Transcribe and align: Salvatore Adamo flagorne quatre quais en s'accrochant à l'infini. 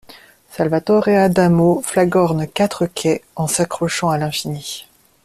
Salvatore 0.49 1.09
Adamo 1.09 1.83
flagorne 1.83 2.47
quatre 2.47 2.87
quais 2.87 3.21
en 3.35 3.45
s'accrochant 3.45 4.09
à 4.09 4.17
l'infini. 4.17 4.87